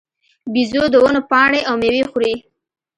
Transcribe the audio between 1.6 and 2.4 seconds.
او مېوې خوري.